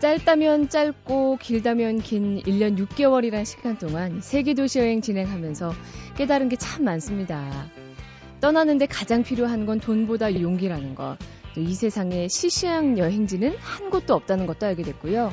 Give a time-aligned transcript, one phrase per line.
[0.00, 5.72] 짧다면 짧고 길다면 긴 1년 6개월이란 시간 동안 세계 도시 여행 진행하면서
[6.16, 7.66] 깨달은 게 참 많습니다.
[8.40, 11.16] 떠나는데 가장 필요한 건 돈보다 용기라는 것.
[11.54, 15.32] 또 이 세상에 시시한 여행지는 한 곳도 없다는 것도 알게 됐고요.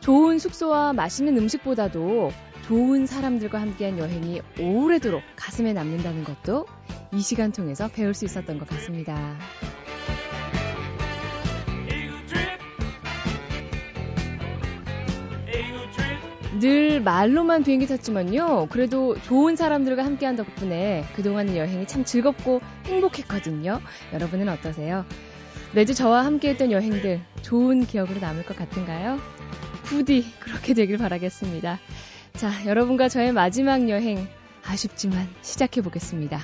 [0.00, 2.30] 좋은 숙소와 맛있는 음식보다도
[2.68, 6.66] 좋은 사람들과 함께한 여행이 오래도록 가슴에 남는다는 것도
[7.12, 9.36] 이 시간 통해서 배울 수 있었던 것 같습니다.
[16.62, 18.68] 늘 말로만 비행기 탔지만요.
[18.70, 23.80] 그래도 좋은 사람들과 함께한 덕분에 그동안 여행이 참 즐겁고 행복했거든요.
[24.12, 25.04] 여러분은 어떠세요?
[25.74, 29.18] 매주 저와 함께했던 여행들 좋은 기억으로 남을 것 같은가요?
[29.82, 31.80] 부디 그렇게 되길 바라겠습니다.
[32.34, 34.28] 자, 여러분과 저의 마지막 여행
[34.64, 36.38] 아쉽지만 시작해 보겠습니다.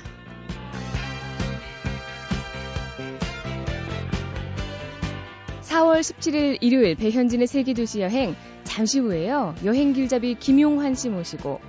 [5.61, 8.35] 4월 17일 일요일 배현진의 세계도시 여행
[8.69, 9.55] 잠시 후에요.
[9.65, 11.59] 여행 길잡이 김용환 씨 모시고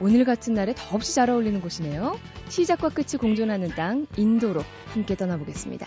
[0.00, 2.18] 오늘 같은 날에 더없이 잘 어울리는 곳이네요.
[2.48, 5.86] 시작과 끝이 공존하는 땅 인도로 함께 떠나보겠습니다.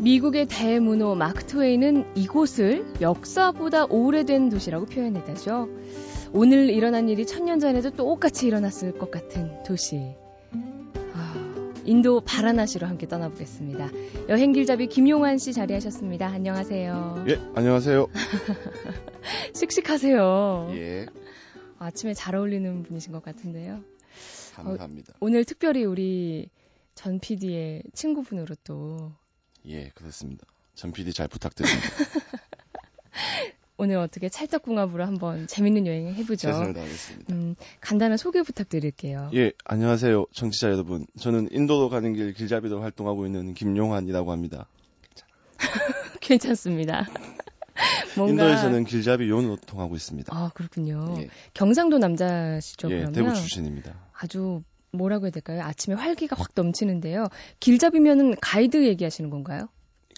[0.00, 5.68] 미국의 대문호 마크 트웨이는 이곳을 역사보다 오래된 도시라고 표현했다죠.
[6.32, 10.14] 오늘 일어난 일이 천년 전에도 똑같이 일어났을 것 같은 도시.
[11.14, 13.90] 아, 인도 바라나시로 함께 떠나보겠습니다.
[14.28, 16.26] 여행 길잡이 김용환 씨 자리하셨습니다.
[16.26, 17.24] 안녕하세요.
[17.28, 18.06] 예, 안녕하세요.
[19.54, 20.70] 씩씩하세요.
[20.74, 21.06] 예,
[21.78, 23.82] 아침에 잘 어울리는 분이신 것 같은데요.
[24.54, 25.14] 감사합니다.
[25.20, 26.50] 오늘 특별히 우리
[26.94, 29.12] 전 PD의 친구분으로 또
[29.66, 30.46] 예, 그렇습니다.
[30.74, 31.80] 전 PD 잘 부탁드립니다.
[33.80, 36.48] 오늘 어떻게 찰떡궁합으로 한번 재밌는 여행 해보죠.
[36.48, 37.32] 최선을 다하겠습니다.
[37.32, 39.30] 음, 간단한 소개 부탁드릴게요.
[39.34, 40.26] 예, 안녕하세요.
[40.32, 41.06] 청취자 여러분.
[41.18, 44.66] 저는 인도로 가는 길 길잡이로 활동하고 있는 김용환이라고 합니다.
[46.20, 47.06] 괜찮습니다.
[48.16, 50.36] 뭔가 인도에서는 길잡이 요원으로 통하고 있습니다.
[50.36, 51.14] 아 그렇군요.
[51.18, 53.94] 예, 경상도 남자시죠 예, 그러면 대구 출신입니다.
[54.12, 55.62] 아주 뭐라고 해야 될까요?
[55.62, 57.28] 아침에 활기가 확 넘치는데요.
[57.60, 59.68] 길잡이면은 가이드 얘기하시는 건가요?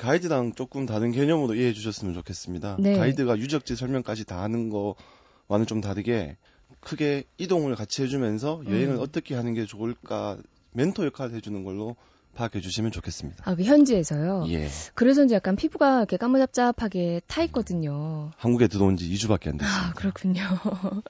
[0.01, 2.79] 가이드랑 조금 다른 개념으로 이해해 주셨으면 좋겠습니다.
[2.81, 2.97] 네.
[2.97, 6.39] 가이드가 유적지 설명까지 다 하는 거와는 좀 다르게
[6.81, 9.01] 크게 이동을 같이 해주면서 여행을 음.
[9.01, 10.39] 어떻게 하는 게 좋을까
[10.73, 11.97] 멘토 역할을 해주는 걸로
[12.35, 13.43] 파악해 주시면 좋겠습니다.
[13.45, 14.47] 아, 그 현지에서요.
[14.49, 14.69] 예.
[14.95, 18.31] 그래서 이제 약간 피부가 이렇게 까무잡잡하게 타 있거든요.
[18.39, 19.89] 한국에 들어온 지 2주밖에 안 됐습니다.
[19.89, 20.43] 아, 그렇군요.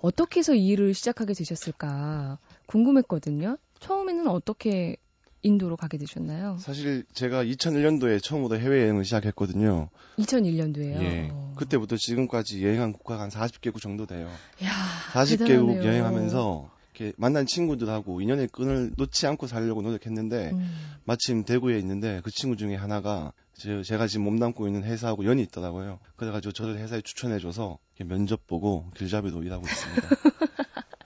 [0.00, 3.58] 어떻게 해서 이 일을 시작하게 되셨을까 궁금했거든요.
[3.80, 4.96] 처음에는 어떻게
[5.44, 6.56] 인도로 가게 되셨나요?
[6.58, 9.90] 사실 제가 2001년도에 처음으로 해외여행을 시작했거든요.
[10.18, 10.94] 2001년도에요.
[11.02, 11.32] 예.
[11.56, 14.26] 그때부터 지금까지 여행한 국가가 한 40개국 정도 돼요.
[14.64, 14.70] 야,
[15.12, 15.84] 40개국 대단하네요.
[15.84, 22.30] 여행하면서 이렇게 만난 친구들하고 인연의 끈을 놓지 않고 살려고 노력했는데 음, 마침 대구에 있는데 그
[22.30, 25.98] 친구 중에 하나가 제- 제가 지금 몸담고 있는 회사하고 연이 있더라고요.
[26.16, 30.08] 그래가지고 저를 회사에 추천해줘서 면접 보고 길잡이로 일하고 있습니다.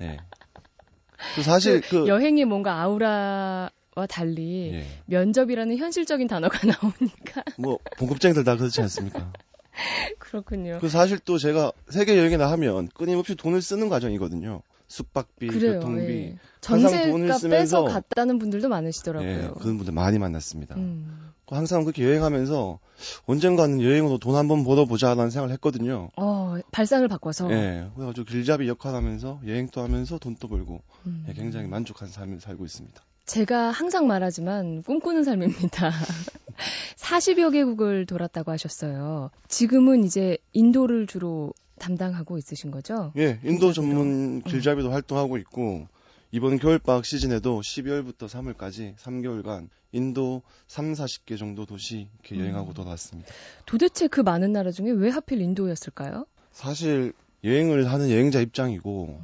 [0.00, 0.18] 네.
[1.34, 4.86] 그 사실 그, 여행이 뭔가 아우라 와 달리 예.
[5.06, 9.32] 면접이라는 현실적인 단어가 나오니까 뭐 봉급쟁이들 다 그렇지 않습니까?
[10.20, 10.78] 그렇군요.
[10.80, 14.62] 그 사실 또 제가 세계 여행이나 하면 끊임없이 돈을 쓰는 과정이거든요.
[14.86, 15.74] 숙박비, 그래요.
[15.74, 16.12] 교통비.
[16.12, 16.36] 예.
[16.64, 19.54] 항상 돈을 빼서 쓰면서 갔다는 분들도 예, 많으시더라고요.
[19.54, 20.76] 그런 분들 많이 만났습니다.
[20.76, 21.32] 음.
[21.46, 22.78] 항상 그렇게 여행하면서
[23.26, 26.10] 언젠가는 여행으로 돈 한번 벌어보자라는 생각을 했거든요.
[26.16, 31.24] 어, 발상을 바꿔서 예, 그래가지고 길잡이 역할하면서 여행도 하면서 돈도 벌고 음.
[31.28, 33.02] 예, 굉장히 만족한 삶을 살고 있습니다.
[33.28, 35.92] 제가 항상 말하지만 꿈꾸는 삶입니다.
[36.96, 39.30] 40여 개국을 돌았다고 하셨어요.
[39.48, 43.12] 지금은 이제 인도를 주로 담당하고 있으신 거죠?
[43.18, 43.72] 예, 인도.
[43.74, 45.86] 전문 길잡이도 활동하고 있고
[46.32, 52.40] 이번 겨울방학 시즌에도 12월부터 3월까지 3개월간 인도 3, 40개 정도 도시 이렇게 음.
[52.40, 53.30] 여행하고 돌아왔습니다.
[53.66, 56.24] 도대체 그 많은 나라 중에 왜 하필 인도였을까요?
[56.50, 57.12] 사실
[57.44, 59.20] 여행을 하는 여행자 입장이고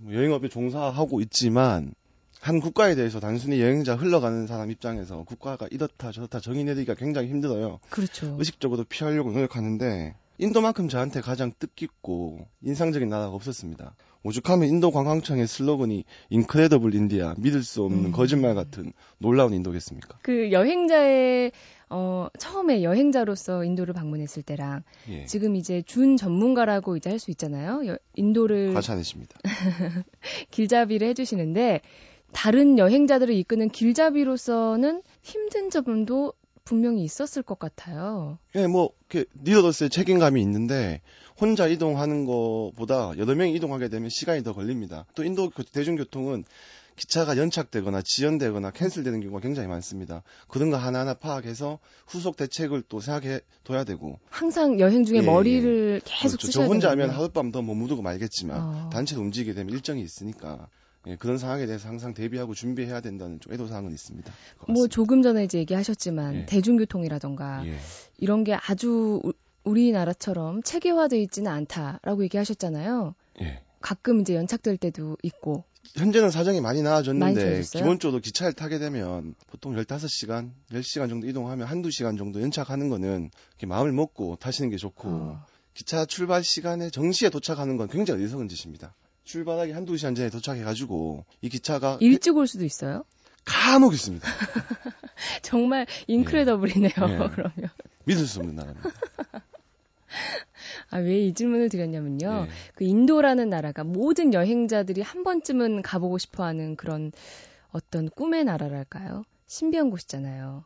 [0.00, 1.92] 뭐 여행업에 종사하고 있지만
[2.40, 7.80] 한 국가에 대해서 단순히 여행자 흘러가는 사람 입장에서 국가가 이렇다 저렇다 정의 내리기가 굉장히 힘들어요.
[7.90, 8.36] 그렇죠.
[8.38, 13.96] 의식적으로 피하려고 노력하는데 인도만큼 저한테 가장 뜻깊고 인상적인 나라가 없었습니다.
[14.22, 18.12] 오죽하면 인도 관광청의 슬로건이 인크레더블 인디아 믿을 수 없는 음.
[18.12, 20.18] 거짓말 같은 놀라운 인도겠습니까?
[20.22, 21.50] 그 여행자의
[21.90, 25.24] 어, 처음에 여행자로서 인도를 방문했을 때랑 예.
[25.24, 27.84] 지금 이제 준 전문가라고 이제 할 수 있잖아요.
[27.86, 29.38] 여- 인도를 과찬이십니다.
[30.50, 31.80] 길잡이를 해주시는데
[32.32, 36.32] 다른 여행자들을 이끄는 길잡이로서는 힘든 점도
[36.64, 38.38] 분명히 있었을 것 같아요.
[38.54, 41.00] 예, 뭐, 이렇게, 리더로서의 책임감이 있는데,
[41.40, 45.06] 혼자 이동하는 것보다 여덟 명이 이동하게 되면 시간이 더 걸립니다.
[45.14, 46.44] 또 인도 대중교통은
[46.96, 50.24] 기차가 연착되거나 지연되거나 캔슬되는 경우가 굉장히 많습니다.
[50.48, 51.78] 그런 거 하나하나 파악해서
[52.08, 54.18] 후속 대책을 또 생각해 둬야 되고.
[54.30, 56.46] 항상 여행 중에 예, 머리를 계속 그렇죠.
[56.48, 56.90] 쓰셔야 저 혼자.
[56.90, 58.90] 하면 하룻밤 더 머무르고 말겠지만 어.
[58.92, 60.68] 단체로 움직이게 되면 일정이 있으니까
[61.08, 64.32] 예, 그런 상황에 대해서 항상 대비하고 준비해야 된다는 좀 애도사항은 있습니다.
[64.68, 66.46] 뭐 조금 전에 이제 얘기하셨지만 예.
[66.46, 67.76] 대중교통이라던가 예.
[68.18, 69.32] 이런 게 아주 우-
[69.64, 73.14] 우리나라처럼 체계화되어 있지는 않다라고 얘기하셨잖아요.
[73.42, 73.62] 예.
[73.80, 75.64] 가끔 이제 연착될 때도 있고.
[75.96, 77.82] 현재는 사정이 많이 많이 나아졌는데 좋아졌어요?
[77.82, 83.30] 기본적으로 기차를 타게 되면 보통 15시간, 10시간 정도 이동하면 한두 시간 정도 연착하는 거는
[83.66, 85.44] 마음을 먹고 타시는 게 좋고 어.
[85.72, 88.94] 기차 출발 시간에 정시에 도착하는 건 굉장히 어리석은 짓입니다.
[89.32, 93.04] 출발하기 한두 시간 전에 도착해가지고 이 기차가 일찍 올 수도 있어요.
[93.44, 94.26] 간혹 있습니다.
[95.42, 96.90] 정말 인크레더블이네요.
[96.90, 97.28] 예.
[97.34, 97.52] 그러면.
[98.04, 98.90] 믿을 수 없는 나라입니다.
[100.90, 102.46] 아, 왜 이 질문을 드렸냐면요.
[102.46, 102.50] 예.
[102.74, 107.12] 그 인도라는 나라가 모든 여행자들이 한 번쯤은 가보고 싶어 하는 그런
[107.70, 109.24] 어떤 꿈의 나라랄까요?
[109.46, 110.64] 신비한 곳이잖아요.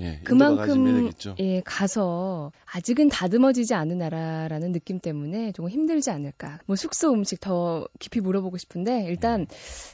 [0.00, 1.12] 예, 그만큼.
[1.38, 6.58] 예, 가서 아직은 다듬어지지 않은 나라라는 느낌 때문에 조금 힘들지 않을까.
[6.66, 9.46] 뭐 숙소 음식 더 깊이 물어보고 싶은데 일단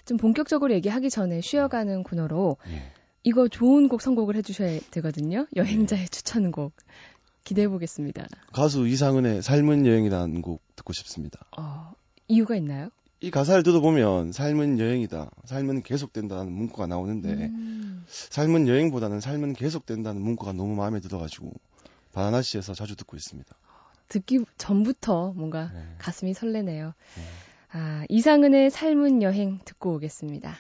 [0.07, 2.93] 좀 본격적으로 얘기하기 전에 쉬어가는 코너로 예.
[3.23, 5.47] 이거 좋은 곡 선곡을 해주셔야 되거든요.
[5.55, 6.73] 여행자의 추천곡
[7.45, 8.27] 기대해 보겠습니다.
[8.53, 11.41] 가수 이상은의 삶은 여행이라는 곡 듣고 싶습니다.
[11.59, 11.93] 어,
[12.29, 12.91] 이유가 있나요?
[13.21, 15.31] 이 가사를 들어보면 삶은 여행이다.
[15.45, 21.53] 삶은 계속된다는 문구가 나오는데 음, 삶은 여행보다는 삶은 계속된다는 문구가 너무 마음에 들어가지고
[22.13, 23.55] 바나나시에서 자주 듣고 있습니다.
[24.09, 25.83] 듣기 전부터 뭔가 네.
[25.99, 26.87] 가슴이 설레네요.
[26.87, 27.23] 네.
[27.73, 30.57] 아, 이상은의 삶은 여행 듣고 오겠습니다.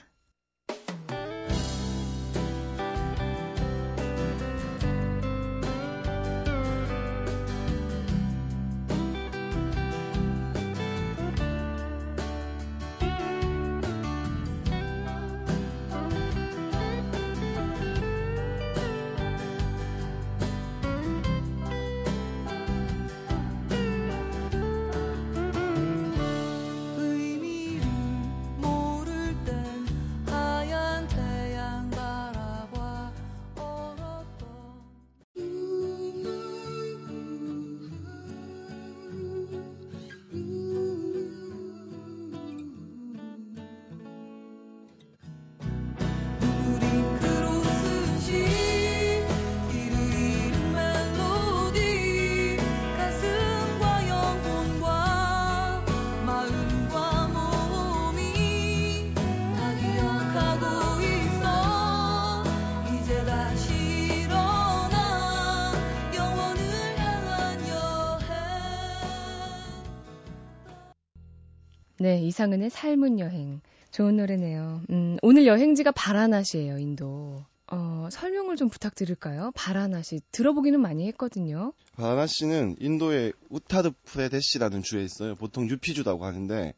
[72.00, 73.60] 네, 이상은의 삶은 여행.
[73.90, 74.80] 좋은 노래네요.
[74.88, 77.44] 음, 오늘 여행지가 바라나시예요, 인도.
[77.66, 79.52] 어, 설명을 좀 부탁드릴까요?
[79.54, 80.22] 바라나시.
[80.32, 81.74] 들어보기는 많이 했거든요.
[81.96, 85.34] 바라나시는 인도의 우타르프라데시라는 주에 있어요.
[85.34, 86.72] 보통 UP주라고 하는데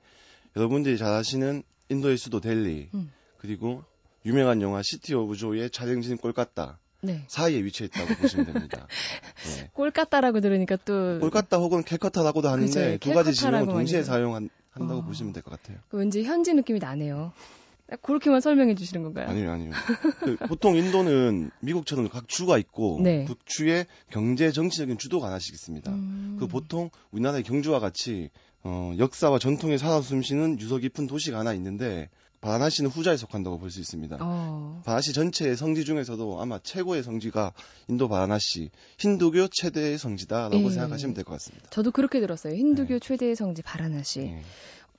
[0.56, 3.12] 여러분들이 잘 아시는 인도의 수도 델리 음.
[3.38, 3.84] 그리고
[4.26, 7.24] 유명한 영화 City of Joy의 촬영지인 꼴까따 네.
[7.28, 8.88] 사이에 위치해 있다고 보시면 됩니다.
[9.56, 9.70] 네.
[9.72, 15.04] 꼴까따라고 들으니까 또 꼴까따 혹은 캘커타라고도 하는데 그죠, 두 가지 지명을 동시에 사용한 다고 어.
[15.04, 15.78] 보시면 될 것 같아요.
[15.90, 17.32] 왠지 현지 느낌이 나네요.
[17.88, 19.28] 딱 그렇게만 설명해 주시는 건가요?
[19.28, 19.70] 아니요, 아니요.
[20.20, 23.24] 그 보통 인도는 미국처럼 각 주가 있고 네.
[23.26, 25.90] 그 주의 경제 정치적인 주도가 하나씩 있습니다.
[25.92, 26.36] 음.
[26.40, 28.30] 그 보통 우리나라의 경주와 같이
[28.62, 32.08] 어, 역사와 전통에 살아 숨쉬는 유서 깊은 도시가 하나 있는데
[32.42, 34.18] 바나나시는 후자에 속한다고 볼 수 있습니다.
[34.20, 34.82] 어.
[34.84, 37.52] 바나나시 전체의 성지 중에서도 아마 최고의 성지가
[37.88, 40.70] 인도 바나나시 힌두교 최대의 성지다라고 예.
[40.70, 41.70] 생각하시면 될 것 같습니다.
[41.70, 42.54] 저도 그렇게 들었어요.
[42.54, 42.98] 힌두교 네.
[42.98, 44.20] 최대의 성지 바라나시.
[44.20, 44.42] 예.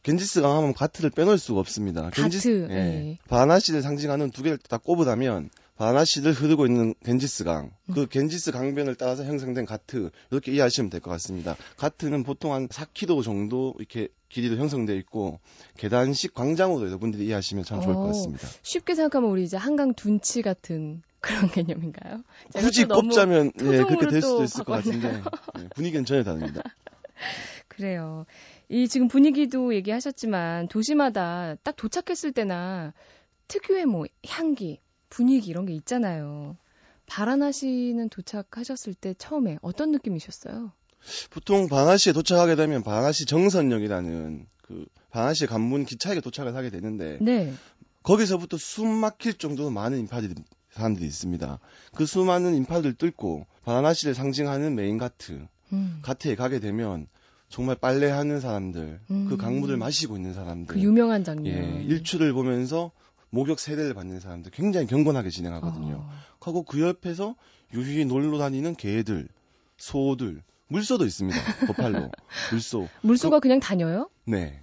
[0.04, 2.10] 겐지스강 하면 가트를 빼놓을 수가 없습니다.
[2.10, 2.76] 가트, 예.
[2.76, 3.18] 예.
[3.28, 7.94] 바나나시를 상징하는 두 개를 딱 꼽으라면 바나나시를 흐르고 있는 겐지스강, 음.
[7.94, 11.56] 그 겐지스 강변을 따라서 형성된 가트 이렇게 이해하시면 될 것 같습니다.
[11.78, 15.40] 가트는 보통 한 4km 정도 이렇게 길이로 형성되어 있고
[15.78, 18.00] 계단식 광장으로 여러분들이 이해하시면 참 좋을 어.
[18.00, 18.48] 것 같습니다.
[18.62, 22.22] 쉽게 생각하면 우리 이제 한강 둔치 같은 그런 개념인가요?
[22.54, 25.24] 굳이 꼽자면 예, 그렇게 될또 수도 있을 것 바꿨네요.
[25.24, 26.62] 같은데 예, 분위기는 전혀 다릅니다.
[27.68, 28.26] 그래요.
[28.70, 32.94] 이 지금 분위기도 얘기하셨지만 도시마다 딱 도착했을 때나
[33.48, 34.80] 특유의 뭐 향기,
[35.14, 36.58] 분위기 이런 게 있잖아요.
[37.06, 40.72] 바라나 시는 도착하셨을 때 처음에 어떤 느낌이셨어요?
[41.30, 47.54] 보통 바나시에 도착하게 되면 바나시 정선역이라는 그 바라나시 관문 기차역에 도착을 하게 되는데 네.
[48.02, 50.34] 거기서부터 숨 막힐 정도로 많은 인파들이
[50.72, 51.60] 사람들이 있습니다.
[51.94, 56.00] 그 수많은 인파를 뚫고 바라나시를 상징하는 메인 가트, 음.
[56.02, 57.06] 가트에 가게 되면
[57.50, 59.28] 정말 빨래하는 사람들, 음.
[59.30, 61.54] 그 강물을 마시고 있는 사람들, 그 유명한 장면.
[61.54, 62.92] 예, 일출을 보면서
[63.34, 65.96] 목욕 세례를 받는 사람들 굉장히 경건하게 진행하거든요.
[66.08, 66.10] 어.
[66.40, 67.36] 하고 그 옆에서
[67.74, 69.28] 유유히 놀러 다니는 개들,
[69.78, 71.40] 소들, 물소도 있습니다.
[71.66, 72.12] 버팔로,
[72.52, 72.88] 물소.
[73.02, 74.08] 물소가 그, 냥 다녀요?
[74.26, 74.62] 네.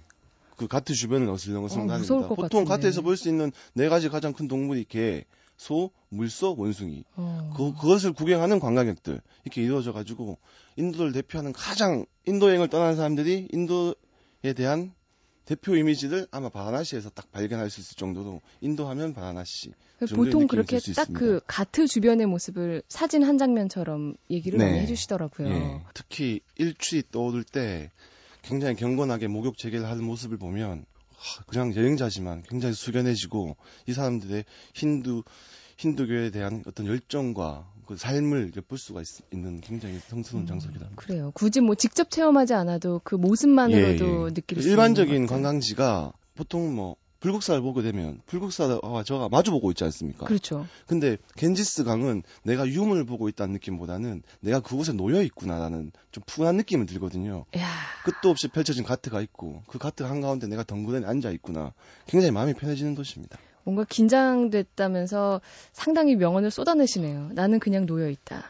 [0.55, 2.15] 그 가트 주변을 어슬렁 어슬렁 어, 다닙니다.
[2.15, 2.69] 것 보통 같은데.
[2.69, 5.25] 가트에서 볼 수 있는 네 가지 가장 큰 동물이 개,
[5.57, 7.03] 소, 물소, 원숭이.
[7.17, 7.53] 어.
[7.57, 9.19] 그, 그것을 구경하는 관광객들.
[9.43, 10.37] 이렇게 이루어져 가지고
[10.77, 14.93] 인도를 대표하는 가장 인도 여행을 떠나는 사람들이 인도에 대한
[15.45, 19.71] 대표 이미지를 아마 바라나시에서 딱 발견할 수 있을 정도로 인도 하면 바라나시.
[19.99, 21.39] 그 보통 그렇게 딱 그.
[21.47, 24.65] 가트 주변의 모습을 사진 한 장면처럼 얘기를 네.
[24.65, 25.47] 많이 해주시더라고요.
[25.49, 25.81] 예.
[25.93, 27.91] 특히 일출이 떠오를 때
[28.43, 33.55] 굉장히 경건하게 목욕 재개를 하는 모습을 보면 하, 그냥 여행자지만 굉장히 숙연해지고
[33.87, 35.23] 이 사람들의 힌두
[35.77, 40.87] 힌두교에 대한 어떤 열정과 그 삶을 엿볼 수가 있, 는 굉장히 성스러운 음, 장소입니다.
[40.95, 41.31] 그래요.
[41.33, 45.43] 굳이 뭐 직접 체험하지 않아도 그 모습만으로도 느낄 수 있는 일반적인 것 같아요.
[45.43, 50.25] 관광지가 보통 뭐 불국사를 보게 되면 불국사와 저가 마주보고 있지 않습니까?
[50.25, 50.65] 그렇죠.
[50.87, 56.85] 근데 겐지스 강은 내가 유물을 보고 있다는 느낌보다는 내가 그곳에 놓여 있구나라는 좀 푸근한 느낌을
[56.85, 57.43] 들거든요.
[57.57, 57.67] 야
[58.05, 61.73] 끝도 없이 펼쳐진 가트가 있고 그 가트 한가운데 내가 덩그러니 앉아 있구나.
[62.07, 63.37] 굉장히 마음이 편해지는 도시입니다.
[63.63, 65.41] 뭔가 긴장됐다면서
[65.71, 67.29] 상당히 명언을 쏟아내시네요.
[67.33, 68.43] 나는 그냥 놓여 있다.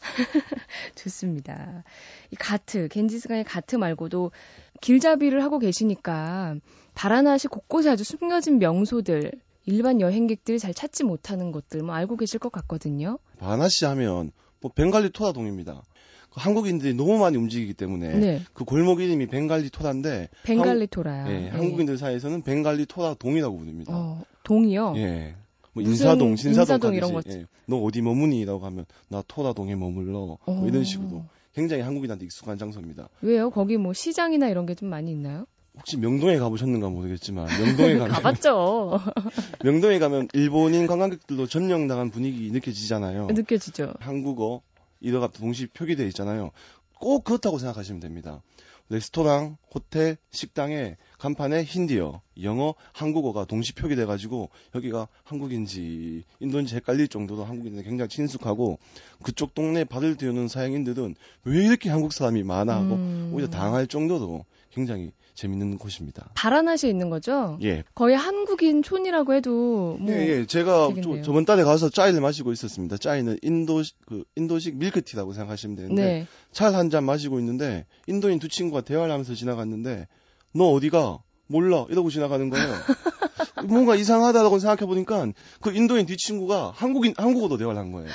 [0.96, 1.84] 좋습니다.
[2.30, 4.32] 이 가트, 겐지스강의 가트 말고도
[4.80, 6.56] 길잡이를 하고 계시니까
[6.94, 9.32] 바라나시 곳곳에 아주 숨겨진 명소들,
[9.64, 13.18] 일반 여행객들이 잘 찾지 못하는 것들 뭐 알고 계실 것 같거든요.
[13.38, 15.82] 바나시 하면 뭐 벵갈리 토라동입니다.
[16.32, 18.40] 그 한국인들이 너무 많이 움직이기 때문에 네.
[18.54, 21.26] 그 골목 이름이 벵갈리 토라인데 벵갈리 토라요.
[21.30, 23.92] 예, 한국인들 사이에서는 벵갈리 토라 동이라고 부릅니다.
[23.94, 24.94] 어, 동이요?
[24.96, 25.34] 예.
[25.74, 27.46] 뭐 인사동, 신사동 이런 가듯이, 거- 예.
[27.66, 30.38] 너 어디 머무니라고 하면 나 토라동에 머물러.
[30.46, 30.84] 뭐 이런 어.
[30.84, 31.24] 식으로
[31.54, 33.08] 굉장히 한국인한테 익숙한 장소입니다.
[33.20, 33.50] 왜요?
[33.50, 35.44] 거기 뭐 시장이나 이런 게 좀 많이 있나요?
[35.74, 39.00] 혹시 명동에 가보셨는가 모르겠지만 명동에 가면 가봤죠.
[39.64, 43.28] 명동에 가면 일본인 관광객들도 점령당한 분위기 느껴지잖아요.
[43.28, 43.94] 느껴지죠.
[44.00, 44.60] 한국어,
[45.02, 46.50] 일어가 동시 표기되어 있잖아요.
[46.98, 48.42] 꼭 그렇다고 생각하시면 됩니다.
[48.88, 57.44] 레스토랑, 호텔, 식당에 간판에 힌디어, 영어, 한국어가 동시 표기돼 가지고 여기가 한국인지 인도인지 헷갈릴 정도로
[57.44, 58.78] 한국인들 굉장히 친숙하고
[59.22, 63.30] 그쪽 동네 발을 들여놓은 서양인들은 왜 이렇게 한국 사람이 많아 하고 음.
[63.32, 66.30] 오히려 당할 정도로 굉장히 재밌는 곳입니다.
[66.34, 67.58] 바라나시에 있는 거죠?
[67.62, 67.84] 예.
[67.94, 70.46] 거의 한국인 촌이라고 해도 뭐 예, 예.
[70.46, 71.22] 제가 되겠네요.
[71.22, 72.96] 저, 저번 달에 가서 짜이를 마시고 있었습니다.
[72.96, 76.26] 짜이는 인도식, 그, 인도식 밀크티라고 생각하시면 되는데, 네.
[76.52, 80.08] 차를 한잔 마시고 있는데, 인도인 두 친구가 대화를 하면서 지나갔는데,
[80.54, 81.18] 너 어디가?
[81.48, 81.84] 몰라.
[81.90, 82.66] 이러고 지나가는 거예요.
[83.68, 85.26] 뭔가 이상하다라고 생각해 보니까,
[85.60, 88.08] 그 인도인 두 친구가 한국인, 한국어로 대화를 한 거예요.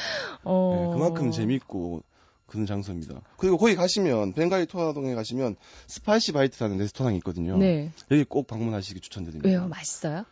[0.43, 0.73] 어.
[0.73, 2.01] 예, 그만큼 재밌고,
[2.47, 3.21] 그런 장소입니다.
[3.37, 5.55] 그리고 거기 가시면, 벵갈리 토라동에 가시면,
[5.87, 7.57] Spicy Bite라는 레스토랑이 있거든요.
[7.57, 7.91] 네.
[8.09, 9.47] 여기 꼭 방문하시기 추천드립니다.
[9.47, 9.67] 왜요?
[9.67, 10.25] 맛있어요?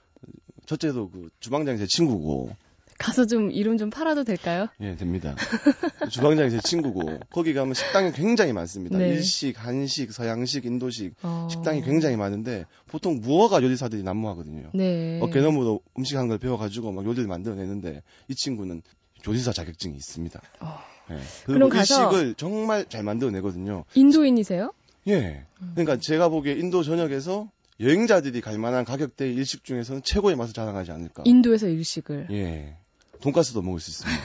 [0.65, 2.55] 첫째도 그 주방장이 제 친구고,
[2.97, 4.67] 가서 좀 이름 좀 팔아도 될까요?
[4.79, 5.35] 예, 됩니다.
[6.09, 8.97] 주방장이 제 친구고 거기 가면 식당이 굉장히 많습니다.
[8.97, 9.09] 네.
[9.09, 11.49] 일식, 한식, 서양식, 인도식 어.
[11.51, 14.69] 식당이 굉장히 많은데 보통 무허가 요리사들이 난무하거든요.
[14.73, 15.19] 네.
[15.21, 18.81] 어깨너머로 음식 한걸 배워가지고 막 요리를 만들어내는데 이 친구는
[19.27, 20.41] 요리사 자격증이 있습니다.
[20.61, 20.94] 어.
[21.11, 21.15] 예.
[21.45, 23.85] 그럼 그리고 일식을 정말 잘 만들어내거든요.
[23.93, 24.71] 인도인이세요?
[25.07, 25.45] 예.
[25.61, 25.71] 음.
[25.75, 31.23] 그러니까 제가 보기에 인도 전역에서 여행자들이 갈 만한 가격대의 일식 중에서는 최고의 맛을 자랑하지 않을까.
[31.25, 32.27] 인도에서 일식을.
[32.31, 32.77] 예.
[33.21, 34.21] 돈가스도 먹을 수 있습니다.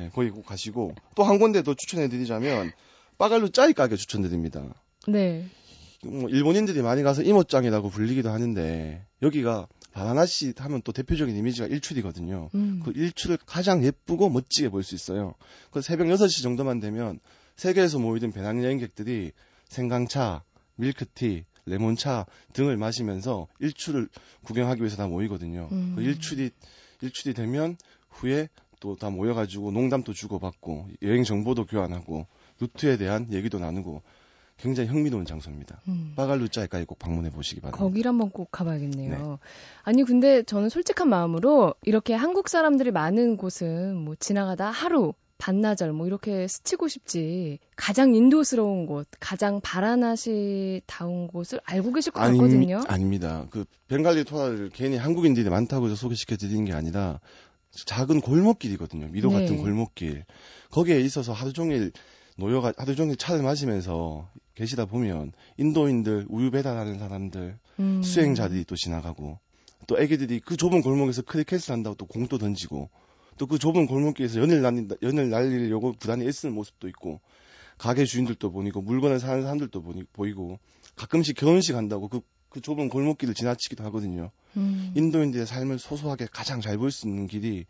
[0.00, 2.70] 예, 거기 꼭 가시고 또 한 군데 더 추천해 드리자면
[3.18, 4.62] 빠갈루 짜이 가게 추천드립니다.
[5.08, 5.46] 네.
[6.06, 12.50] 뭐 일본인들이 많이 가서 이모짱이라고 불리기도 하는데 여기가 바라나시 하면 또 대표적인 이미지가 일출이거든요.
[12.54, 12.82] 음.
[12.84, 15.34] 그 일출을 가장 예쁘고 멋지게 볼 수 있어요.
[15.70, 17.18] 그 새벽 6시 정도만 되면
[17.56, 19.32] 세계에서 모이던 배낭여행객들이
[19.68, 20.42] 생강차,
[20.76, 24.08] 밀크티, 레몬차 등을 마시면서 일출을
[24.44, 25.68] 구경하기 위해서 다 모이거든요.
[25.72, 25.94] 음.
[25.96, 26.50] 그 일출이
[27.00, 27.76] 일출이 되면
[28.10, 28.48] 후에
[28.80, 32.26] 또 다 모여가지고 농담도 주고받고 여행 정보도 교환하고
[32.60, 34.02] 루트에 대한 얘기도 나누고
[34.58, 35.80] 굉장히 흥미로운 장소입니다.
[35.88, 36.14] 음.
[36.16, 37.82] 빠갈루짜이까지 꼭 방문해 보시기 바랍니다.
[37.82, 39.10] 거기를 한번 꼭 가봐야겠네요.
[39.10, 39.36] 네.
[39.82, 46.06] 아니 근데 저는 솔직한 마음으로 이렇게 한국 사람들이 많은 곳은 뭐 지나가다 하루 반나절 뭐
[46.06, 52.80] 이렇게 스치고 싶지 가장 인도스러운 곳, 가장 바라나시 다운 곳을 알고 계실 것 아니, 같거든요.
[52.88, 53.46] 아닙니다.
[53.50, 57.20] 그 벵갈리 토라를 괜히 한국인들이 많다고 소개시켜 드리는 게 아니라
[57.84, 59.08] 작은 골목길이거든요.
[59.08, 59.40] 미로 네.
[59.40, 60.24] 같은 골목길.
[60.70, 61.92] 거기에 있어서 하루 종일
[62.38, 68.02] 노여가 하루 종일 차를 마시면서 계시다 보면 인도인들 우유 배달하는 사람들 음.
[68.02, 69.38] 수행자들이 또 지나가고
[69.86, 72.90] 또 애기들이 그 좁은 골목에서 크리켓을 한다고 또 공도 던지고
[73.38, 77.20] 또 그 좁은 골목길에서 연을 날린다, 연을 날리려고 부단히 애쓰는 모습도 있고
[77.78, 80.58] 가게 주인들도 보이고 물건을 사는 사람들도 보니, 보이고
[80.96, 84.30] 가끔씩 결혼식 한다고 그, 그 좁은 골목길을 지나치기도 하거든요.
[84.56, 84.92] 음.
[84.96, 87.66] 인도인들의 삶을 소소하게 가장 잘 볼 수 있는 길이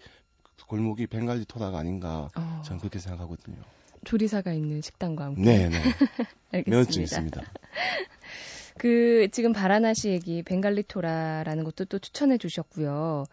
[0.57, 3.57] 그 골목이 벵갈리 토다가 아닌가 어, 저는 그렇게 생각하거든요.
[4.05, 5.43] 조리사가 있는 식당과 함께.
[5.43, 5.83] 네, 네.
[6.57, 6.77] 알겠습니다.
[6.77, 7.43] 면허증 있습니다.
[8.79, 13.25] 그 지금 바라나시 얘기 벵갈리토라라는 것도 또 추천해 주셨고요.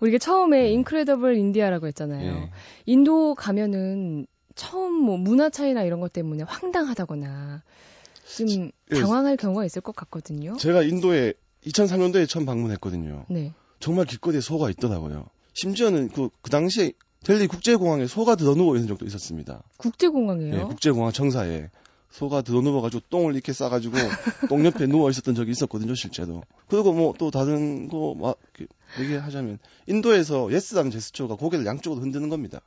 [0.00, 2.30] 우리가 처음에 인크레더블 인디아라고 했잖아요.
[2.30, 2.50] 예.
[2.86, 7.62] 인도 가면은 처음 뭐 문화 차이나 이런 것 때문에 황당하다거나
[8.36, 9.00] 좀 예.
[9.00, 10.56] 당황할 경우가 있을 것 같거든요.
[10.56, 13.26] 제가 인도에 2003년도에 처음 방문했거든요.
[13.28, 13.52] 네.
[13.80, 15.26] 정말 길거리에 소가 있더라고요.
[15.54, 16.92] 심지어는 그, 그 당시에
[17.24, 19.62] 델리 국제공항에 소가 들어누워 있는 적도 있었습니다.
[19.76, 20.54] 국제공항이에요.
[20.54, 21.68] 예, 국제공항 청사에
[22.10, 23.94] 소가 들어 누워가지고 똥을 이렇게 싸가지고
[24.48, 26.42] 똥 옆에 누워 있었던 적이 있었거든요, 실제로.
[26.68, 28.38] 그리고 뭐 또 다른 거 막
[29.00, 32.60] 얘기하자면 인도에서 yes라는 제스처가 고개를 양쪽으로 흔드는 겁니다.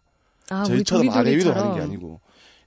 [0.49, 1.53] 아, 저희처럼 아래 위로.
[1.53, 2.19] 가는 게 아니고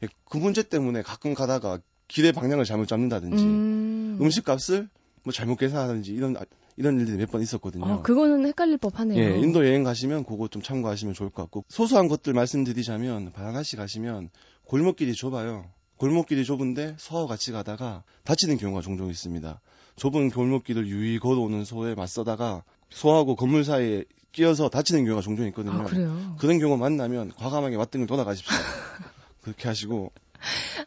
[0.02, 1.78] 예, 그 문제 때문에 가끔 가다가
[2.09, 4.19] 길의 방향을 잘못 잡는다든지 음.
[4.21, 4.31] 음.
[4.31, 4.88] 식 값을
[5.23, 6.37] 뭐 잘못 계산하든지 이런
[6.76, 7.85] 이런 일들이 몇 번 있었거든요.
[7.87, 9.19] 아, 그거는 헷갈릴 법하네요.
[9.23, 14.31] 예, 인도 여행 가시면 그거 좀 참고하시면 좋을 것 같고 소소한 것들 말씀드리자면 바라나시 가시면
[14.64, 15.66] 골목길이 좁아요.
[15.97, 19.61] 골목길이 좁은데 소와 같이 가다가 다치는 경우가 종종 있습니다.
[19.97, 25.81] 좁은 골목길을 유유히 걸어오는 소에 맞서다가 소하고 건물 사이에 끼어서 다치는 경우가 종종 있거든요.
[25.81, 26.37] 아, 그래요.
[26.43, 28.53] 런 경우 만나면 과감하게 맞등을 돌아가십시오.
[29.43, 30.11] 그렇게 하시고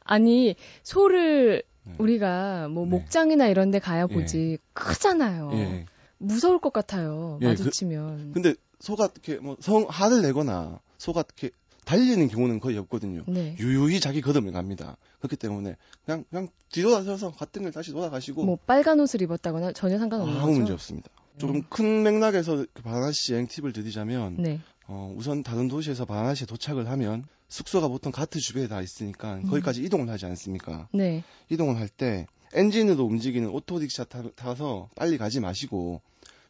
[0.04, 1.94] 아니, 소를 네.
[1.98, 2.90] 우리가 뭐 네.
[2.92, 5.52] 목장이나 이런 데 가야 보지 크잖아요.
[5.54, 5.86] 예.
[6.18, 7.40] 무서울 것 같아요.
[7.42, 8.32] 예, 마주치면.
[8.34, 11.56] 근데 소가 이렇게 뭐 성 화를 내거나 소가 이렇게
[11.88, 13.24] 달리는 경우는 거의 없거든요.
[13.28, 13.56] 네.
[13.60, 14.98] 유유히 자기 걸음을 갑니다.
[15.20, 20.48] 그렇기 때문에 그냥 그냥 뒤돌아서서 가등을 다시 돌아가시고 뭐 빨간 옷을 입었다거나 전혀 상관없는 아무
[20.48, 20.58] 거죠.
[20.58, 21.10] 문제 없습니다.
[21.38, 24.60] 조금 큰 맥락에서 그 바나나시 여행 팁을 드리자면 네.
[24.88, 29.44] 어, 우선 다른 도시에서 바나나시에 도착을 하면 숙소가 보통 가트 주변에 다 있으니까 음.
[29.50, 30.90] 거기까지 이동을 하지 않습니까?
[30.94, 31.24] 네.
[31.50, 36.02] 이동을 할 때 엔진으로 움직이는 오토릭샤 타, 타서 빨리 가지 마시고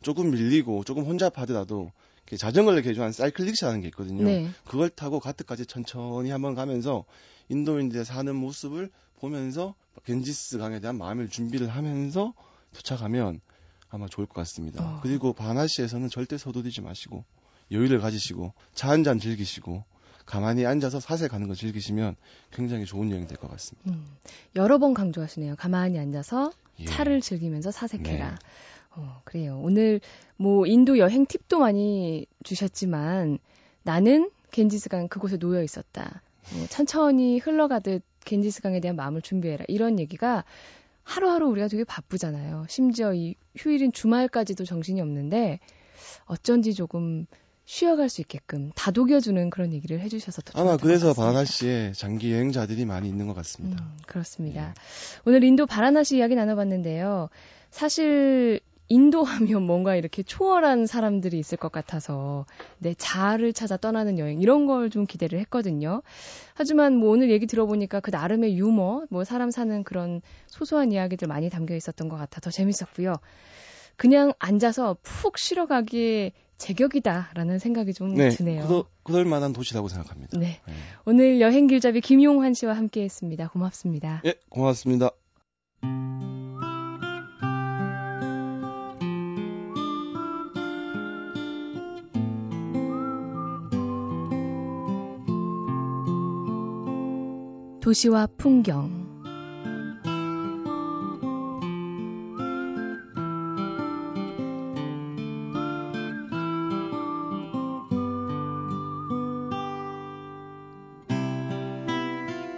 [0.01, 1.91] 조금 밀리고 조금 혼잡하더라도
[2.35, 4.23] 자전거를 개조한 사이클릭샤라는 게 있거든요.
[4.25, 4.49] 네.
[4.65, 7.05] 그걸 타고 가트까지 천천히 한번 가면서
[7.49, 12.33] 인도인들의 사는 모습을 보면서 겐지스 강에 대한 마음을 준비를 하면서
[12.73, 13.39] 도착하면
[13.89, 14.83] 아마 좋을 것 같습니다.
[14.83, 14.99] 어.
[15.01, 17.23] 그리고 바나시에서는 절대 서두르지 마시고
[17.71, 19.83] 여유를 가지시고 차 한 잔 즐기시고
[20.25, 22.17] 가만히 앉아서 사세 가는 거 즐기시면
[22.51, 23.91] 굉장히 좋은 여행 될 것 같습니다.
[23.91, 24.05] 음.
[24.57, 25.55] 여러 번 강조하시네요.
[25.55, 26.85] 가만히 앉아서 예.
[26.85, 28.29] 차를 즐기면서 사색해라.
[28.31, 28.35] 네.
[28.97, 29.59] 어, 그래요.
[29.63, 30.01] 오늘
[30.37, 33.37] 뭐 인도 여행 팁도 많이 주셨지만
[33.83, 36.21] 나는 겐지스강 그곳에 놓여 있었다.
[36.53, 39.65] 뭐 천천히 흘러가듯 겐지스강에 대한 마음을 준비해라.
[39.67, 40.43] 이런 얘기가
[41.03, 42.65] 하루하루 우리가 되게 바쁘잖아요.
[42.67, 45.59] 심지어 이 휴일인 주말까지도 정신이 없는데
[46.25, 47.27] 어쩐지 조금
[47.65, 51.13] 쉬어갈 수 있게끔 다독여주는 그런 얘기를 해주셔서 더 아마 그래서.
[51.13, 53.83] 바나시에 장기 여행자들이 많이 있는 것 같습니다.
[53.83, 54.73] 음, 그렇습니다.
[55.25, 57.29] 오늘 인도 바라나시 이야기 나눠봤는데요.
[57.69, 62.45] 사실 인도 하면 뭔가 이렇게 초월한 사람들이 있을 것 같아서
[62.79, 66.01] 내 자아를 찾아 떠나는 여행 이런 걸 좀 기대를 했거든요.
[66.53, 71.49] 하지만 뭐 오늘 얘기 들어보니까 그 나름의 유머, 뭐 사람 사는 그런 소소한 이야기들 많이
[71.49, 73.15] 담겨 있었던 것 같아 더 재밌었고요.
[73.97, 78.65] 그냥 앉아서 푹 쉬러 가기에 제격이다라는 생각이 좀 네, 드네요.
[78.65, 80.39] 그러, 그럴 만한 도시라고 생각합니다.
[80.39, 80.61] 네.
[80.65, 80.73] 네.
[81.05, 83.49] 오늘 여행 길잡이 김용환 씨와 함께 했습니다.
[83.49, 84.21] 고맙습니다.
[84.25, 85.11] 예, 고맙습니다.
[97.87, 98.91] 도시와 풍경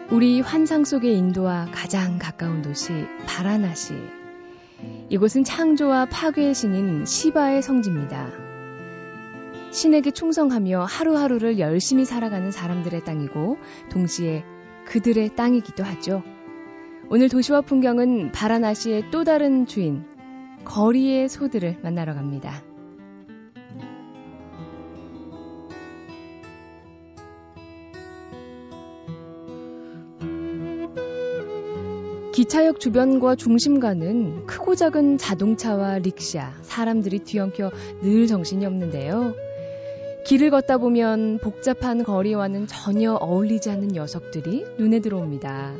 [0.09, 2.91] 우리 환상 속의 인도와 가장 가까운 도시
[3.27, 3.93] 바라나시.
[5.09, 8.31] 이곳은 창조와 파괴의 신인 시바의 성지입니다.
[9.69, 13.59] 신에게 충성하며 하루하루를 열심히 살아가는 사람들의 땅이고
[13.91, 14.43] 동시에
[14.89, 16.23] 그들의 땅이기도 하죠.
[17.09, 20.03] 오늘 도시와 풍경은 바라나시의 또 다른 주인,
[20.65, 22.63] 거리의 소들을 만나러 갑니다.
[32.33, 37.69] 기차역 주변과 중심가는 크고 작은 자동차와 릭샤, 사람들이 뒤엉켜
[38.01, 39.48] 늘 정신이 없는데요.
[40.25, 45.75] 길을 걷다 보면 복잡한 거리와는 전혀 어울리지 않는 녀석들이 눈에 들어옵니다.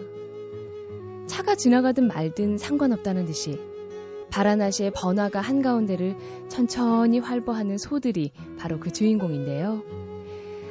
[1.27, 3.59] 차가 지나가든 말든 상관없다는 듯이
[4.31, 6.15] 바라나시의 번화가 한가운데를
[6.47, 9.83] 천천히 활보하는 소들이 바로 그 주인공인데요.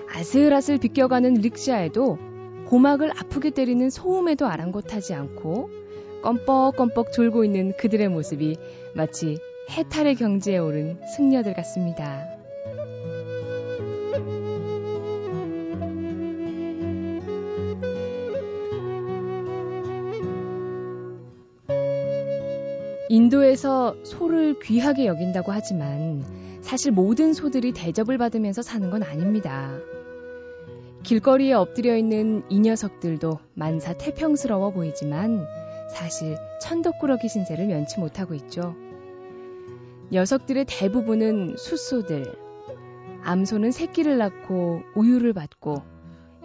[0.08, 2.18] 아슬아슬 비껴가는 릭샤에도
[2.66, 5.70] 고막을 아프게 때리는 소음에도 아랑곳하지 않고
[6.22, 8.56] 껌뻑껌뻑 졸고 있는 그들의 모습이
[8.94, 9.38] 마치
[9.70, 12.37] 해탈의 경지에 오른 승려들 같습니다.
[23.08, 26.24] 인도에서 소를 귀하게 여긴다고 하지만
[26.60, 29.78] 사실 모든 소들이 대접을 받으면서 사는 건 아닙니다.
[31.02, 35.46] 길거리에 엎드려 있는 이 녀석들도 만사 태평스러워 보이지만
[35.90, 38.74] 사실 천덕꾸러기 신세를 면치 못하고 있죠.
[40.12, 42.34] 녀석들의 대부분은 숫소들.
[43.22, 45.82] 암소는 새끼를 낳고 우유를 받고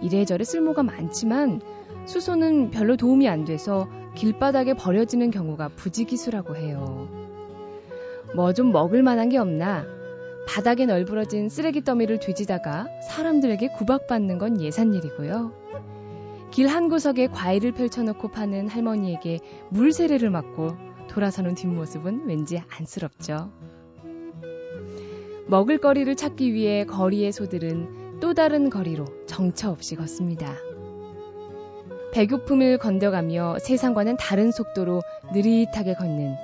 [0.02, 1.62] 이래저래 쓸모가 많지만
[2.06, 7.08] 수소는 별로 도움이 안 돼서 길바닥에 버려지는 경우가 부지기수라고 해요.
[8.36, 9.86] 뭐 좀 먹을 만한 게 없나?
[10.47, 15.54] 바닥에 널브러진 쓰레기 더미를 뒤지다가 사람들에게 구박받는 건 예산 일이고요.
[16.52, 20.76] 길 한 구석에 과일을 펼쳐놓고 파는 할머니에게 물세례를 맞고
[21.10, 23.52] 돌아서는 뒷모습은 왠지 안쓰럽죠.
[25.47, 30.54] 먹을 거리를 찾기 위해 거리의 소들은 또 다른 거리로 정처 없이 걷습니다.
[32.13, 35.02] 배고픔을 건져가며 세상과는 다른 속도로
[35.34, 36.36] 느릿하게 걷는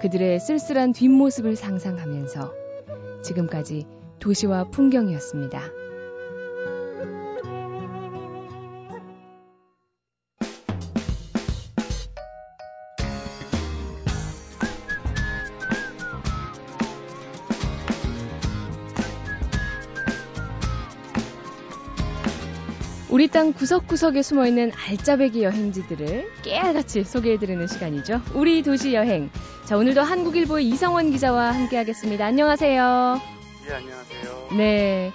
[0.00, 2.54] 그들의 쓸쓸한 뒷모습을 상상하면서
[3.22, 3.86] 지금까지
[4.20, 5.87] 도시와 풍경이었습니다.
[23.28, 28.22] 우리 땅 구석구석에 숨어있는 알짜배기 여행지들을 깨알같이 소개해드리는 시간이죠.
[28.34, 29.28] 우리 도시 여행.
[29.66, 32.24] 자, 오늘도 한국일보의 이성원 기자와 함께하겠습니다.
[32.24, 33.20] 안녕하세요.
[33.68, 34.56] 예, 안녕하세요.
[34.56, 35.12] 네.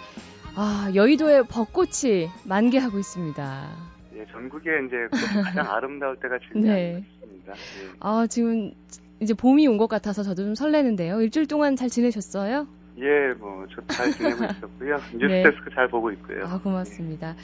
[0.54, 3.68] 아, 여의도에 벚꽃이 만개하고 있습니다.
[4.16, 7.04] 예, 전국에 이제 그 가장 아름다울 때가 지금 네.
[7.04, 7.54] 예.
[8.00, 8.74] 아, 지금
[9.22, 11.20] 이제 봄이 온 것 같아서 저도 좀 설레는데요.
[11.20, 12.68] 일주일 동안 잘 지내셨어요?
[12.98, 14.98] 예, 뭐, 저 잘 지내고 있었고요.
[15.20, 15.44] 네.
[15.44, 16.46] 뉴스데스크 잘 보고 있고요.
[16.46, 17.36] 아, 고맙습니다.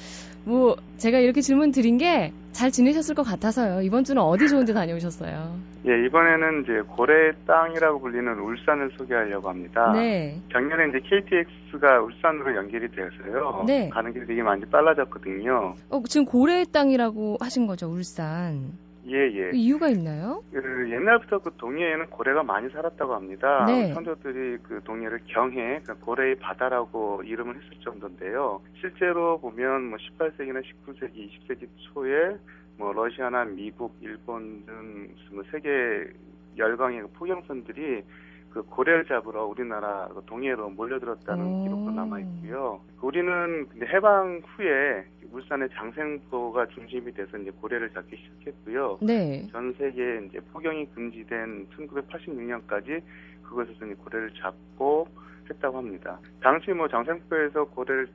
[0.45, 3.81] 뭐, 제가 이렇게 질문 드린 게 잘 지내셨을 것 같아서요.
[3.83, 5.55] 이번 주는 어디 좋은 데 다녀오셨어요?
[5.87, 9.93] 예, 이번에는 이제 고래의 땅이라고 불리는 울산을 소개하려고 합니다.
[9.93, 10.41] 네.
[10.51, 13.63] 작년에 이제 KTX가 울산으로 연결이 되어서요.
[13.65, 13.87] 네.
[13.89, 15.75] 가는 길이 되게 많이 빨라졌거든요.
[15.89, 18.71] 어, 지금 고래의 땅이라고 하신 거죠, 울산.
[19.09, 19.49] 예, 예.
[19.51, 20.43] 그 이유가 있나요?
[20.51, 23.65] 그 옛날부터 그 동해에는 고래가 많이 살았다고 합니다.
[23.65, 23.93] 네.
[23.93, 28.61] 선조들이 그 동해를 경해, 그 고래의 바다라고 이름을 했을 정도인데요.
[28.79, 32.37] 실제로 보면 뭐 18세기나 19세기, 20세기 초에
[32.77, 36.11] 뭐 러시아나 미국, 일본 등뭐 세계
[36.57, 38.03] 열강의 그 포경선들이
[38.49, 41.63] 그 고래를 잡으러 우리나라 그 동해로 몰려들었다는 오.
[41.63, 42.81] 기록도 남아 있고요.
[43.01, 48.99] 우리는 근데 해방 후에 울산의 장생포가 중심이 돼서 이제 고래를 잡기 시작했고요.
[49.01, 49.47] 네.
[49.51, 53.01] 전 세계에 이제 포경이 금지된 1986년까지
[53.43, 55.07] 그곳에서 이제 고래를 잡고
[55.49, 56.19] 했다고 합니다.
[56.41, 58.07] 당시 뭐 장생포에서 고래를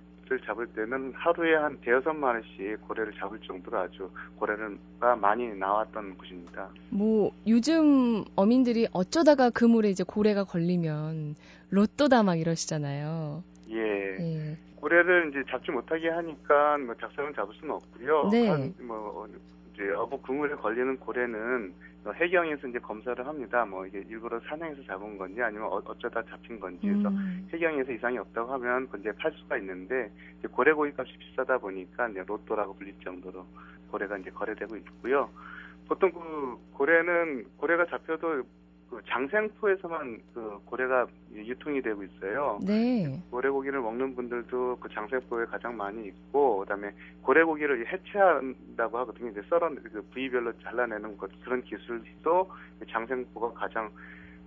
[0.46, 6.68] 잡을 때는 하루에 한 대여섯 마리씩 고래를 잡을 정도로 아주 고래가 많이 나왔던 곳입니다.
[6.90, 11.36] 뭐, 요즘 어민들이 어쩌다가 그물에 이제 고래가 걸리면
[11.70, 13.42] 로또다 막 이러시잖아요.
[13.70, 13.78] 예.
[14.18, 14.56] 예.
[14.76, 18.28] 고래를 이제 잡지 못하게 하니까 뭐 작성은 잡을 수는 없고요.
[18.30, 18.48] 네.
[18.48, 19.26] 한, 뭐
[19.74, 23.64] 이제 어부 그물에 걸리는 고래는 뭐 해경에서 이제 검사를 합니다.
[23.64, 28.18] 뭐 이게 일부러 사냥해서 잡은 건지 아니면 어, 어쩌다 잡힌 건지 그래서 음, 해경에서 이상이
[28.18, 32.74] 없다고 하면 그 이제 팔 수가 있는데 이제 고래 고기 값이 비싸다 보니까 이제 로또라고
[32.74, 33.44] 불릴 정도로
[33.90, 35.28] 고래가 이제 거래되고 있고요.
[35.88, 38.44] 보통 그 고래는 고래가 잡혀도
[38.94, 42.60] 그 장생포에서만 그 고래가 유통이 되고 있어요.
[42.62, 43.20] 네.
[43.32, 49.30] 고래고기를 먹는 분들도 그 장생포에 가장 많이 있고 그다음에 고래고기를 해체한다고 하거든요.
[49.30, 52.48] 이제 썰어 그 부위별로 잘라내는 것 그런 기술도
[52.88, 53.90] 장생포가 가장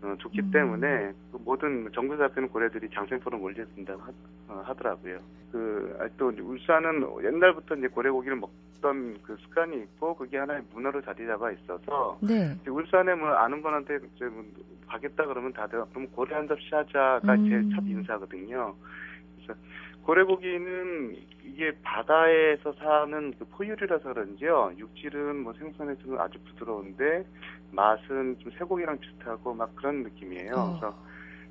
[0.02, 0.52] 어, 좋기 음.
[0.52, 4.10] 때문에 그 모든 정부 잡히는 고래들이 장생포로 몰려든다고 하,
[4.50, 5.20] 어, 하더라고요.
[5.52, 11.26] 그, 아, 또 울산은 옛날부터 이제 고래고기를 먹던 그 습관이 있고 그게 하나의 문화로 자리
[11.26, 12.56] 잡아 있어서 네.
[12.68, 14.46] 울산에 뭐 아는 분한테 이제 뭐
[14.88, 17.50] 가겠다 그러면 다들 그럼 고래 한 접시 하자가 음.
[17.50, 18.76] 제일 첫 인사거든요.
[19.36, 19.60] 그래서
[20.08, 24.72] 고래고기는 이게 바다에서 사는 그 포유류라서 그런지요.
[24.78, 27.26] 육질은 뭐 생선에서는 아주 부드러운데
[27.72, 30.54] 맛은 좀 쇠고기랑 비슷하고 막 그런 느낌이에요.
[30.56, 30.80] 어.
[30.80, 30.98] 그래서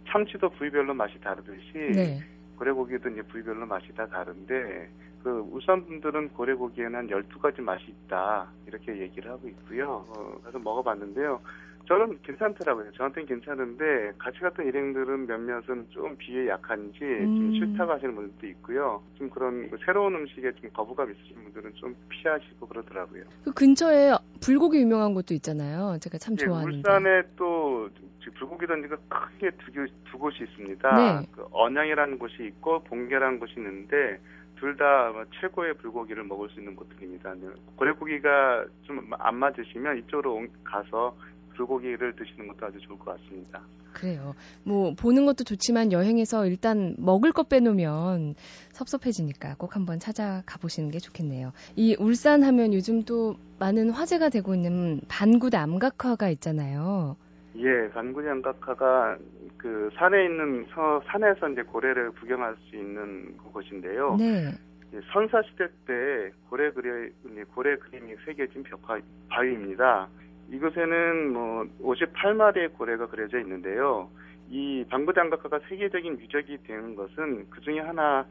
[0.09, 2.21] 참치도 부위별로 맛이 다르듯이 네.
[2.57, 4.89] 고래고기도 이제 부위별로 맛이 다 다른데
[5.23, 10.07] 그 울산 분들은 고래고기에는 한 12가지 맛이 있다 이렇게 얘기를 하고 있고요.
[10.09, 11.43] 어, 그래서 먹어봤는데요.
[11.89, 12.91] 저는 괜찮더라고요.
[12.93, 17.53] 저한테는 괜찮은데 같이 갔던 일행들은 몇몇은 좀 비에 약한지 좀 음.
[17.55, 19.03] 싫다고 하시는 분들도 있고요.
[19.17, 23.23] 좀 그런 그 새로운 음식에 좀 거부감 있으신 분들은 좀 피하시고 그러더라고요.
[23.45, 25.99] 그 근처에 불고기 유명한 곳도 있잖아요.
[26.01, 26.77] 제가 참 예, 좋아하는데.
[26.79, 27.89] 울산에 또
[28.35, 30.97] 불고기 던지가 크게 두, 교- 두 곳이 있습니다.
[31.21, 31.27] 네.
[31.31, 34.19] 그 언양이라는 곳이 있고 봉계라는 곳이 있는데
[34.57, 37.35] 둘다 최고의 불고기를 먹을 수 있는 곳들입니다.
[37.35, 37.47] 네,
[37.77, 41.17] 고래고기가 좀 안 맞으시면 이쪽으로 온- 가서
[41.57, 43.61] 불고기를 드시는 것도 아주 좋을 것 같습니다.
[43.93, 44.35] 그래요.
[44.63, 48.35] 뭐 보는 것도 좋지만 여행에서 일단 먹을 것 빼놓으면
[48.73, 51.53] 섭섭해지니까 꼭 한번 찾아가 보시는 게 좋겠네요.
[51.77, 57.17] 이 울산 하면 요즘 또 많은 화제가 되고 있는 반구 남각화가 있잖아요.
[57.59, 59.17] 예, 반구장각화가
[59.57, 64.17] 그 산에 있는 서, 산에서 이제 고래를 구경할 수 있는 곳인데요.
[64.17, 64.53] 네.
[64.93, 67.09] 예, 선사 시대 때 고래 그려
[67.55, 70.09] 고래 그림이 새겨진 벽화 바위입니다.
[70.51, 74.09] 이곳에는 뭐 58마리의 고래가 그려져 있는데요.
[74.49, 78.25] 이 방구장각화가 세계적인 유적이 되는 것은 그 중에 하나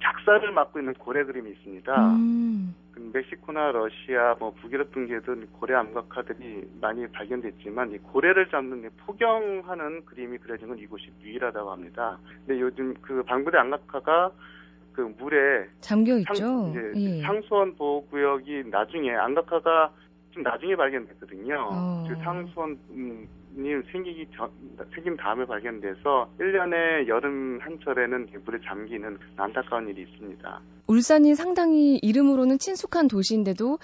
[0.00, 2.16] 작사를 맡고 있는 고래 그림이 있습니다.
[2.16, 2.74] 음.
[2.92, 10.04] 그 멕시코나 러시아, 뭐 북유럽 등지에도 고래 암각화들이 많이 발견됐지만 이 고래를 잡는 이 포경하는
[10.04, 12.18] 그림이 그려진 건 이곳이 유일하다고 합니다.
[12.44, 14.32] 근데 요즘 그 방구대 암각화가
[14.92, 16.68] 그 물에 잠겨 상, 있죠.
[16.70, 17.22] 이제 예.
[17.22, 19.90] 상수원 보호구역이 나중에 암각화가
[20.32, 21.68] 좀 나중에 발견됐거든요.
[21.70, 22.04] 어.
[22.08, 23.28] 그 상수원이
[23.92, 24.50] 생기기 전,
[24.94, 30.60] 생긴 다음에 발견돼서 1년에 여름 한철에는 물에 잠기는 안타까운 일이 있습니다.
[30.86, 33.78] 울산이 상당히 이름으로는 친숙한 도시인데도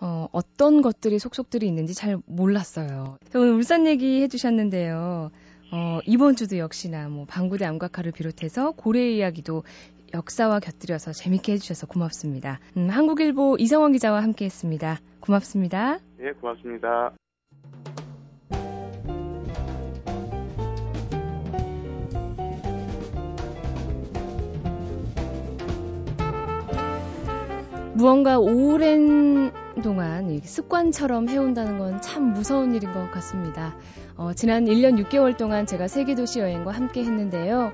[0.00, 3.18] 어, 어떤 것들이 속속들이 있는지 잘 몰랐어요.
[3.34, 5.30] 오늘 울산 얘기 해주셨는데요.
[5.74, 9.62] 어, 이번 주도 역시나 뭐 방구대 암각화를 비롯해서 고래 이야기도
[10.14, 12.60] 역사와 곁들여서 재밌게 해주셔서 고맙습니다.
[12.76, 15.00] 음, 한국일보 이성원 기자와 함께했습니다.
[15.20, 15.98] 고맙습니다.
[16.20, 17.12] 예, 고맙습니다.
[27.94, 33.74] 무언가 오랜 동안 이 습관처럼 해온다는 건 참 무서운 일인 것 같습니다.
[34.16, 37.72] 어, 지난 1년 6개월 동안 제가 세계도시 여행과 함께 했는데요.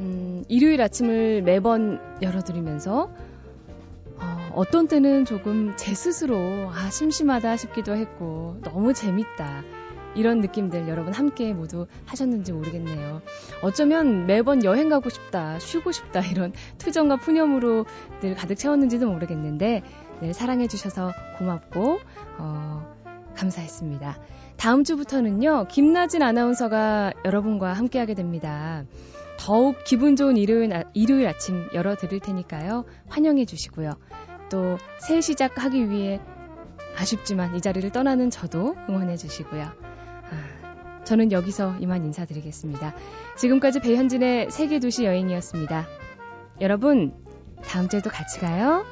[0.00, 3.10] 음, 일요일 아침을 매번 열어드리면서
[4.16, 9.62] 어, 어떤 때는 조금 제 스스로 아 심심하다 싶기도 했고 너무 재밌다
[10.14, 13.22] 이런 느낌들 여러분 함께 모두 하셨는지 모르겠네요.
[13.62, 17.84] 어쩌면 매번 여행 가고 싶다, 쉬고 싶다 이런 투정과 푸념으로
[18.20, 19.82] 늘 가득 채웠는지도 모르겠는데
[20.20, 22.00] 늘 사랑해주셔서 고맙고
[22.38, 22.96] 어,
[23.36, 24.18] 감사했습니다.
[24.56, 28.84] 다음 주부터는요 김나진 아나운서가 여러분과 함께하게 됩니다.
[29.50, 33.90] 더욱 기분 좋은 일요일, 아- 일요일 아침 열어드릴 테니까요 환영해 주시고요.
[34.48, 36.20] 또 새 시작하기 위해
[36.96, 39.62] 아쉽지만 이 자리를 떠나는 저도 응원해 주시고요.
[39.62, 42.94] 아, 저는 여기서 이만 인사드리겠습니다.
[43.38, 45.84] 지금까지 배현진의 세계 도시 여행이었습니다.
[46.60, 47.12] 여러분,
[47.64, 48.84] 다음 주에도 같이 가요.